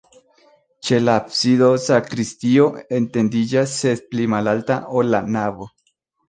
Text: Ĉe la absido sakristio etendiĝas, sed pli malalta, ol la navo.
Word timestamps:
Ĉe 0.87 0.97
la 1.01 1.17
absido 1.19 1.67
sakristio 1.87 2.65
etendiĝas, 3.01 3.75
sed 3.83 4.03
pli 4.15 4.27
malalta, 4.35 4.79
ol 5.03 5.13
la 5.17 5.23
navo. 5.39 5.71